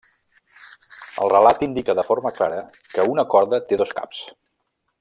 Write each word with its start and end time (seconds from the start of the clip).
El 1.25 1.31
relat 1.33 1.61
indica 1.67 1.95
de 1.99 2.05
forma 2.07 2.31
clara 2.39 2.63
que 2.95 3.07
una 3.13 3.27
corda 3.35 3.61
té 3.69 3.79
dos 3.83 3.93
caps. 4.01 4.25